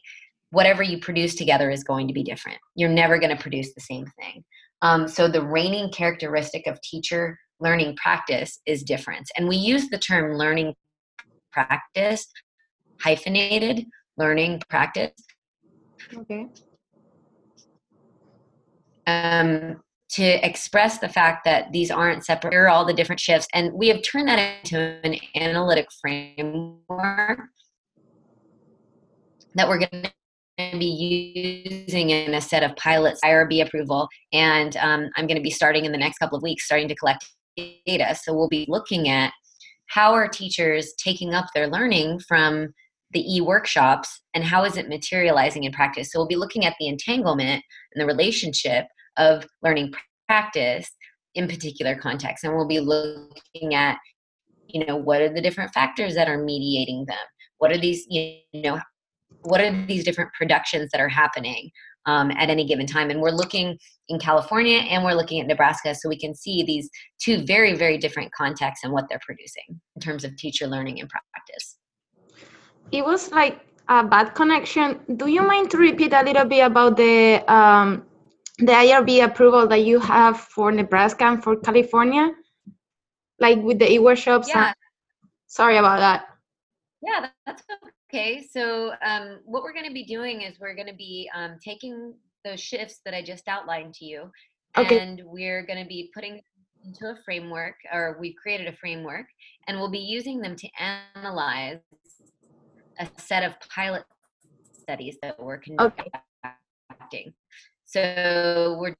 [0.51, 2.59] whatever you produce together is going to be different.
[2.75, 4.43] You're never going to produce the same thing.
[4.83, 9.31] Um, so the reigning characteristic of teacher learning practice is difference.
[9.35, 10.75] And we use the term learning
[11.55, 12.27] practice,
[13.01, 13.85] hyphenated
[14.17, 15.11] learning practice.
[16.13, 16.47] Okay.
[19.07, 23.47] Um, to express the fact that these aren't separate, here are all the different shifts.
[23.53, 27.39] And we have turned that into an analytic framework
[29.55, 30.03] that we're going
[30.57, 34.07] to be using in a set of pilots IRB approval.
[34.31, 36.95] And um, I'm going to be starting in the next couple of weeks, starting to
[36.95, 37.25] collect
[37.57, 38.15] data.
[38.21, 39.33] So we'll be looking at
[39.87, 42.73] how are teachers taking up their learning from
[43.11, 46.11] the e-workshops and how is it materializing in practice.
[46.11, 48.85] So we'll be looking at the entanglement and the relationship
[49.17, 49.93] of learning
[50.27, 50.89] practice
[51.33, 52.43] in particular contexts.
[52.43, 53.97] And we'll be looking at,
[54.67, 57.17] you know, what are the different factors that are mediating them?
[57.59, 58.79] What are these, you know,
[59.41, 61.69] what are these different productions that are happening
[62.05, 63.09] um, at any given time.
[63.09, 63.77] And we're looking
[64.09, 66.89] in california and we're looking at nebraska so we can see these
[67.19, 71.09] two very very different contexts and what they're producing in terms of teacher learning and
[71.09, 71.77] practice.
[72.91, 74.99] It was like a bad connection.
[75.17, 78.05] Do you mind to repeat a little bit about the um,
[78.59, 82.31] the irb approval that you have for nebraska and for california?
[83.39, 84.73] Like with the e-workshops yeah.
[85.47, 86.25] sorry about that.
[87.01, 87.63] Yeah that's
[88.15, 91.57] Okay, so um, what we're going to be doing is we're going to be um,
[91.61, 92.13] taking
[92.45, 94.31] those shifts that I just outlined to you,
[94.77, 94.99] okay.
[94.99, 96.39] and we're going to be putting
[96.85, 99.25] into a framework, or we've created a framework,
[99.67, 101.79] and we'll be using them to analyze
[103.01, 104.05] a set of pilot
[104.71, 106.05] studies that we're conducting.
[107.03, 107.33] Okay.
[107.83, 108.95] So we're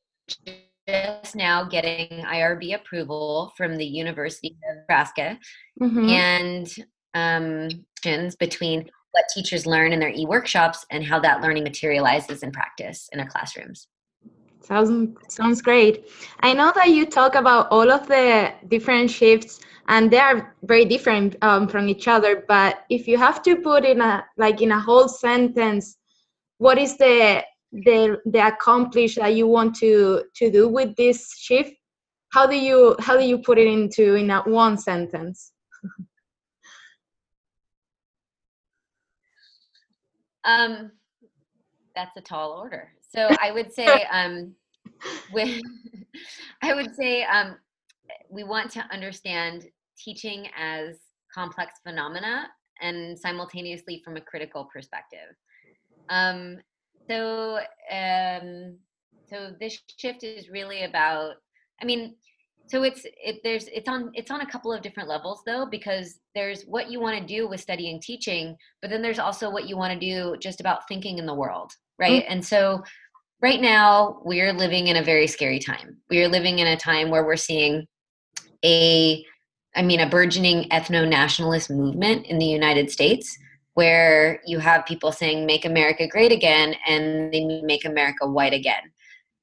[0.90, 5.40] just now getting IRB approval from the University of Nebraska
[5.82, 6.10] mm-hmm.
[6.10, 6.76] and
[7.14, 7.70] um,
[8.40, 13.20] between what teachers learn in their e-workshops and how that learning materializes in practice in
[13.22, 13.88] our classrooms.
[14.60, 16.10] Sounds sounds great.
[16.42, 20.86] I know that you talk about all of the different shifts, and they are very
[20.86, 22.44] different um, from each other.
[22.48, 25.98] But if you have to put in a like in a whole sentence,
[26.58, 31.74] what is the the the accomplish that you want to to do with this shift?
[32.34, 35.52] How do you how do you put it into in a one sentence?
[40.46, 40.92] um,
[41.96, 42.92] that's a tall order.
[43.02, 44.54] So I would say, um,
[45.32, 45.62] with,
[46.62, 47.58] I would say um,
[48.30, 50.98] we want to understand teaching as
[51.34, 52.48] complex phenomena
[52.82, 55.36] and simultaneously from a critical perspective.
[56.10, 56.58] Um,
[57.10, 57.60] so,
[57.92, 58.78] um,
[59.28, 61.36] so this shift is really about.
[61.82, 62.16] I mean,
[62.68, 66.20] so it's it there's it's on it's on a couple of different levels though because
[66.34, 69.78] there's what you want to do with studying teaching but then there's also what you
[69.78, 72.24] want to do just about thinking in the world right?
[72.24, 72.34] Mm-hmm.
[72.34, 72.84] and so
[73.42, 75.98] right now we're living in a very scary time.
[76.10, 77.86] We are living in a time where we're seeing
[78.64, 79.24] a
[79.76, 83.38] i mean a burgeoning ethno-nationalist movement in the united states
[83.74, 88.82] where you have people saying make america great again and they make america white again.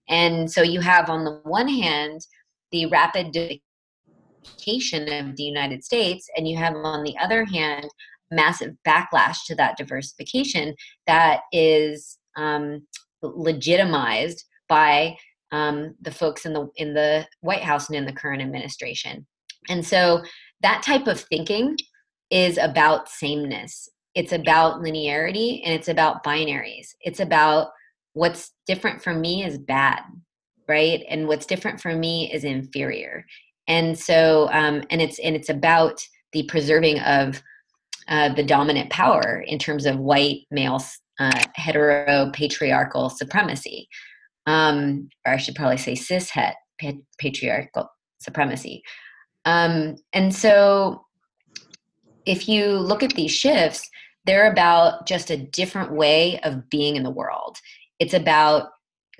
[0.09, 2.27] And so you have on the one hand
[2.73, 7.89] the rapid diversification of the united states and you have on the other hand
[8.33, 10.75] massive backlash to that diversification
[11.07, 12.87] that is um,
[13.23, 15.17] legitimized by
[15.53, 19.27] um, the folks in the in the White House and in the current administration.
[19.69, 20.23] And so
[20.63, 21.77] that type of thinking
[22.31, 23.89] is about sameness.
[24.15, 26.89] It's about linearity and it's about binaries.
[27.01, 27.69] It's about
[28.15, 30.01] what's different from me is bad,
[30.73, 31.05] right?
[31.11, 33.27] And what's different for me is inferior.
[33.69, 36.01] And so, um, and it's and it's about
[36.33, 37.43] the preserving of
[38.09, 40.83] uh, the dominant power in terms of white male
[41.21, 43.87] uh, hetero patriarchal supremacy,
[44.47, 46.57] um, or I should probably say cis het
[47.19, 48.83] patriarchal supremacy.
[49.45, 51.05] Um, and so,
[52.25, 53.89] if you look at these shifts,
[54.25, 57.59] they're about just a different way of being in the world.
[57.99, 58.71] It's about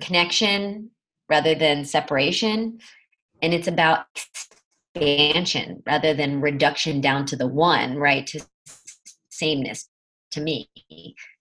[0.01, 0.89] connection
[1.29, 2.79] rather than separation,
[3.41, 4.05] and it's about
[4.95, 8.27] expansion rather than reduction down to the one, right?
[8.27, 8.45] To
[9.29, 9.89] sameness,
[10.31, 10.69] to me,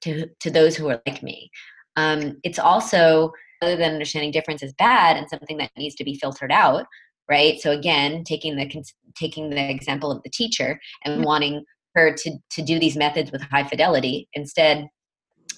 [0.03, 1.51] to to those who are like me.
[1.97, 6.17] Um, it's also other than understanding difference is bad and something that needs to be
[6.17, 6.87] filtered out,
[7.29, 7.61] right?
[7.61, 11.25] So again, taking the taking the example of the teacher and mm-hmm.
[11.25, 11.65] wanting
[11.95, 14.89] her to to do these methods with high fidelity instead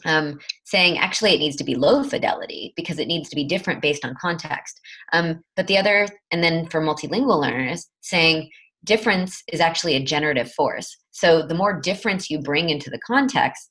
[0.04, 3.82] um, saying actually it needs to be low fidelity because it needs to be different
[3.82, 4.80] based on context.
[5.12, 8.50] Um, but the other, and then for multilingual learners, saying
[8.84, 10.96] difference is actually a generative force.
[11.10, 13.68] So the more difference you bring into the context,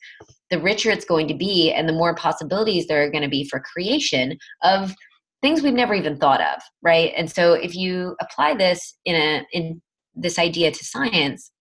[0.49, 3.47] the richer it's going to be, and the more possibilities there are going to be
[3.47, 4.93] for creation of
[5.41, 7.11] things we've never even thought of, right?
[7.17, 9.81] And so if you apply this in a in
[10.15, 11.51] this idea to science,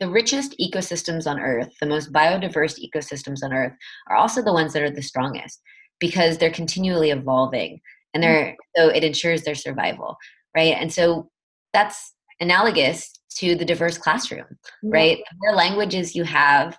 [0.00, 3.72] the richest ecosystems on earth, the most biodiverse ecosystems on earth,
[4.08, 5.60] are also the ones that are the strongest
[5.98, 7.80] because they're continually evolving
[8.12, 8.82] and they're mm-hmm.
[8.82, 10.16] so it ensures their survival,
[10.54, 10.74] right?
[10.78, 11.30] And so
[11.72, 14.46] that's analogous to the diverse classroom,
[14.82, 15.18] right?
[15.18, 16.78] The more languages you have,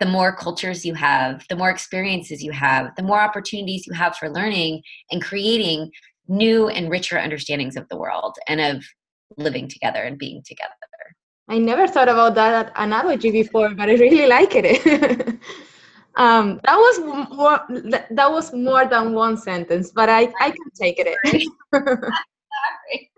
[0.00, 4.16] the more cultures you have, the more experiences you have, the more opportunities you have
[4.16, 5.90] for learning and creating
[6.28, 8.84] new and richer understandings of the world and of
[9.36, 10.72] living together and being together.
[11.48, 14.86] I never thought about that analogy before, but I really like it.
[16.16, 17.00] um, that was
[17.30, 17.60] more
[18.10, 21.18] that was more than one sentence, but I, I can take it.
[22.90, 23.08] hey,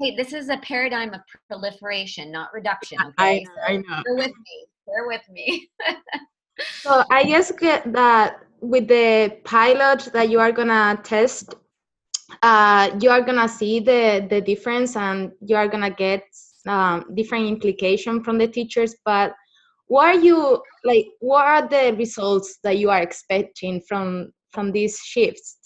[0.00, 2.98] hey, this is a paradigm of proliferation, not reduction.
[3.00, 3.44] Okay?
[3.66, 4.02] I, I know.
[4.04, 4.66] Bear with me.
[4.86, 5.68] Bear with me.
[6.82, 11.54] so I guess that with the pilot that you are gonna test,
[12.42, 16.22] uh, you are gonna see the the difference, and you are gonna get
[16.66, 18.94] um, different implication from the teachers.
[19.04, 19.32] But
[19.86, 21.06] what are you like?
[21.20, 25.58] What are the results that you are expecting from from these shifts?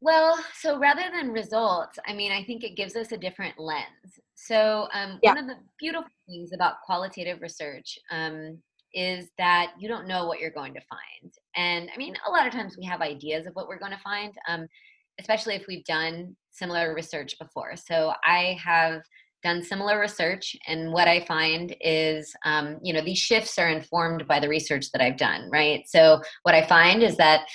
[0.00, 4.20] Well, so rather than results, I mean, I think it gives us a different lens.
[4.36, 5.34] So, um, yeah.
[5.34, 8.58] one of the beautiful things about qualitative research um,
[8.94, 11.32] is that you don't know what you're going to find.
[11.56, 13.98] And I mean, a lot of times we have ideas of what we're going to
[13.98, 14.68] find, um,
[15.18, 17.76] especially if we've done similar research before.
[17.76, 19.02] So, I have
[19.42, 24.26] done similar research, and what I find is, um, you know, these shifts are informed
[24.26, 25.84] by the research that I've done, right?
[25.86, 27.46] So what I find is that,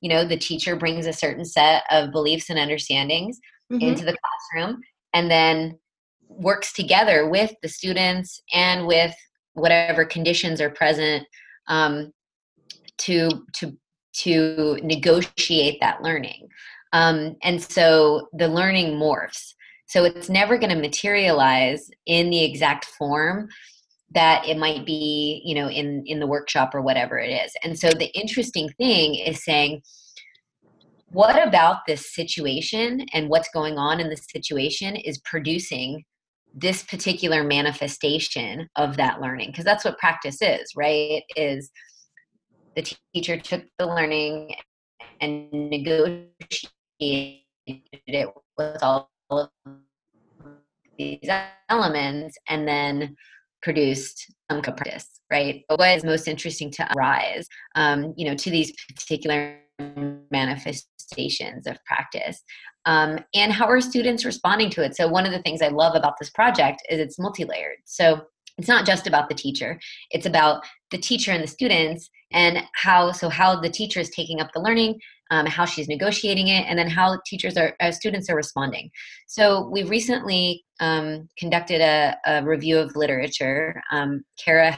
[0.00, 3.40] you know, the teacher brings a certain set of beliefs and understandings
[3.72, 3.82] mm-hmm.
[3.82, 4.16] into the
[4.54, 4.80] classroom,
[5.14, 5.78] and then
[6.28, 9.14] works together with the students and with
[9.54, 11.26] whatever conditions are present
[11.68, 12.12] um,
[12.98, 13.76] to to
[14.14, 16.46] to negotiate that learning.
[16.92, 19.54] Um, and so the learning morphs.
[19.86, 23.48] So it's never going to materialize in the exact form
[24.14, 27.52] that it might be, you know, in in the workshop or whatever it is.
[27.62, 29.82] And so the interesting thing is saying,
[31.10, 36.04] what about this situation and what's going on in this situation is producing
[36.54, 41.70] this particular manifestation of that learning because that's what practice is right is
[42.76, 44.54] the teacher took the learning
[45.20, 46.28] and negotiated
[47.66, 49.50] it with all of
[50.98, 51.28] these
[51.68, 53.16] elements and then
[53.62, 55.64] produced some practice right?
[55.66, 59.58] But what is most interesting to rise um, you know to these particular
[60.30, 62.42] manifestations of practice
[62.86, 64.96] um, and how are students responding to it?
[64.96, 67.78] So one of the things i love about this project is it's multi-layered.
[67.84, 68.22] So
[68.58, 69.78] it's not just about the teacher.
[70.10, 74.40] It's about the teacher and the students and how so how the teacher is taking
[74.40, 74.98] up the learning
[75.32, 78.88] um, how she's negotiating it and then how teachers are uh, students are responding
[79.26, 84.70] so we recently um, conducted a, a, review of literature um, kara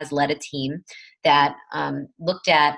[0.00, 0.84] has led a team
[1.24, 2.76] that um, looked at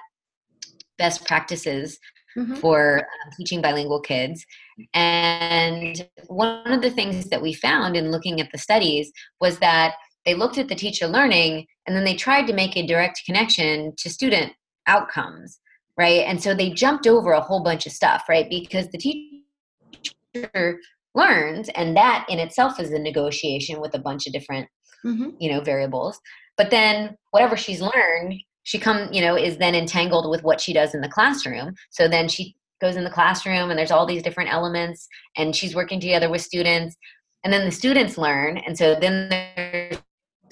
[0.98, 1.98] best practices
[2.36, 2.54] mm-hmm.
[2.54, 4.44] for um, teaching bilingual kids.
[4.92, 9.10] And one of the things that we found in looking at the studies
[9.40, 12.86] was that they looked at the teacher learning and then they tried to make a
[12.86, 14.52] direct connection to student
[14.86, 15.60] outcomes,
[15.96, 16.24] right?
[16.26, 18.48] And so they jumped over a whole bunch of stuff, right?
[18.48, 20.80] Because the teacher
[21.14, 24.68] learns and that in itself is a negotiation with a bunch of different
[25.04, 25.30] mm-hmm.
[25.38, 26.18] you know variables
[26.56, 28.34] but then whatever she's learned
[28.64, 32.08] she come you know is then entangled with what she does in the classroom so
[32.08, 36.00] then she goes in the classroom and there's all these different elements and she's working
[36.00, 36.96] together with students
[37.44, 39.98] and then the students learn and so then there's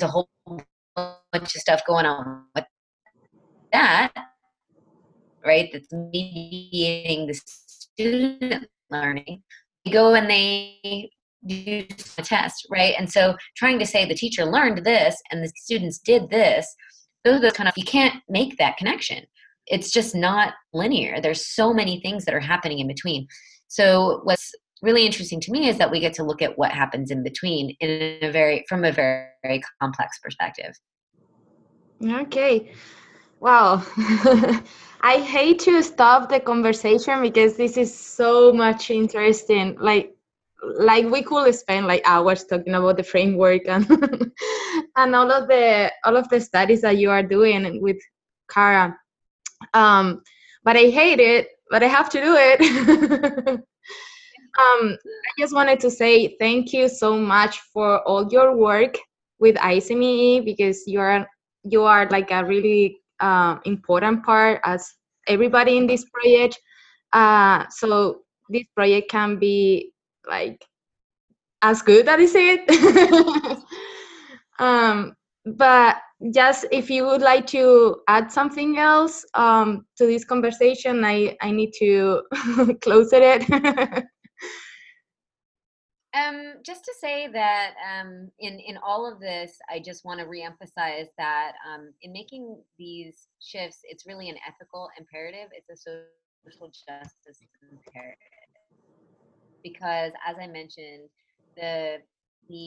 [0.00, 0.28] a whole
[0.96, 2.64] bunch of stuff going on with
[3.72, 4.12] that
[5.44, 5.68] right?
[5.72, 9.42] That's mediating the student learning.
[9.84, 11.10] They go and they
[11.46, 11.84] do
[12.18, 12.94] a test right?
[12.98, 16.66] And so trying to say the teacher learned this and the students did this
[17.24, 19.24] those are kind of you can't make that connection.
[19.66, 21.20] It's just not linear.
[21.20, 23.26] There's so many things that are happening in between.
[23.68, 27.10] So what's really interesting to me is that we get to look at what happens
[27.10, 30.74] in between in a very from a very, very complex perspective.
[32.04, 32.72] Okay
[33.42, 33.82] wow
[35.02, 40.14] i hate to stop the conversation because this is so much interesting like
[40.62, 43.84] like we could spend like hours talking about the framework and
[44.96, 47.98] and all of the all of the studies that you are doing with
[48.48, 48.96] Kara.
[49.74, 50.22] Um,
[50.64, 52.60] but I hate it, but I have to do it.
[53.48, 58.96] um, I just wanted to say thank you so much for all your work
[59.40, 61.26] with ICME because you are
[61.64, 64.92] you are like a really uh, important part as
[65.26, 66.58] everybody in this project.
[67.12, 69.92] Uh, so this project can be
[70.28, 70.64] like
[71.62, 73.58] as good as it.
[74.58, 75.14] um,
[75.44, 75.96] but
[76.30, 81.50] just if you would like to add something else um, to this conversation, I, I
[81.50, 82.22] need to
[82.80, 84.04] close it.
[86.14, 90.26] um, just to say that um, in in all of this, I just want to
[90.26, 95.48] reemphasize that um, in making these shifts, it's really an ethical imperative.
[95.52, 97.46] It's a social justice imperative
[99.62, 101.08] because as I mentioned,
[101.56, 101.98] the
[102.48, 102.58] the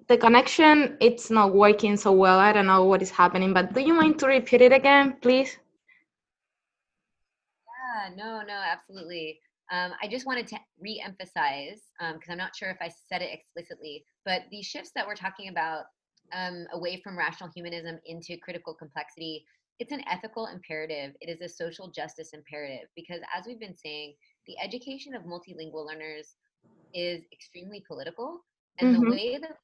[0.08, 2.40] the connection it's not working so well.
[2.40, 5.58] I don't know what is happening, but do you mind to repeat it again, please?
[7.68, 9.40] Yeah, no, no, absolutely.
[9.72, 13.30] Um, I just wanted to re-emphasize because um, I'm not sure if I said it
[13.32, 15.84] explicitly, but these shifts that we're talking about
[16.34, 19.46] um, away from rational humanism into critical complexity
[19.80, 21.16] it's an ethical imperative.
[21.22, 24.14] It is a social justice imperative because, as we've been saying,
[24.46, 26.36] the education of multilingual learners
[26.94, 28.42] is extremely political.
[28.80, 29.06] And mm-hmm.
[29.06, 29.58] the way that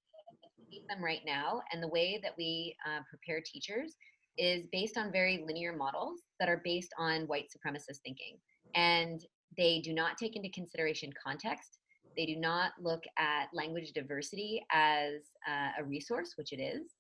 [0.58, 3.96] we teach them right now and the way that we uh, prepare teachers
[4.38, 8.38] is based on very linear models that are based on white supremacist thinking.
[8.74, 9.22] And
[9.58, 11.80] they do not take into consideration context.
[12.18, 16.94] They do not look at language diversity as uh, a resource, which it is.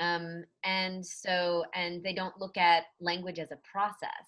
[0.00, 4.26] Um, and so, and they don't look at language as a process.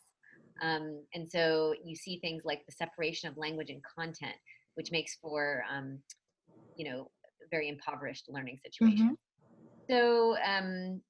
[0.63, 4.37] Um, and so you see things like the separation of language and content.
[4.75, 5.99] which makes for um,
[6.77, 7.11] you know
[7.51, 9.17] very impoverished learning situation.
[9.17, 9.93] Mm-hmm.
[9.93, 11.01] So um,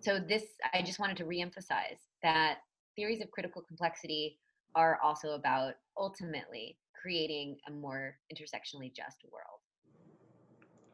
[0.00, 2.58] so this I just wanted to reemphasize that
[2.96, 4.38] theories of critical complexity
[4.74, 9.60] are also about ultimately creating a more intersectionally just world.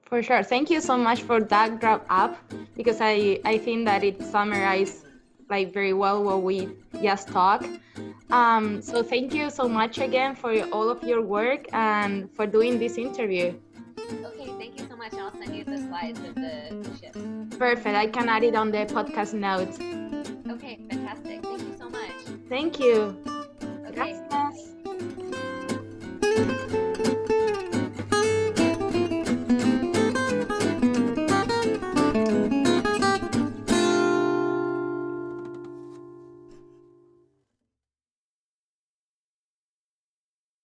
[0.03, 0.43] For sure.
[0.43, 2.39] Thank you so much for that wrap up
[2.77, 5.05] because I, I think that it summarized
[5.51, 6.69] like very well what we
[7.03, 7.69] just talked.
[8.31, 12.79] Um, so thank you so much again for all of your work and for doing
[12.79, 13.55] this interview.
[14.25, 15.13] Okay, thank you so much.
[15.15, 17.59] I'll send you the slides of the ship.
[17.59, 17.97] Perfect.
[17.97, 19.79] I can add it on the podcast notes.
[20.51, 21.43] Okay, fantastic.
[21.43, 22.13] Thank you so much.
[22.49, 23.38] Thank you.
[23.99, 24.15] はい。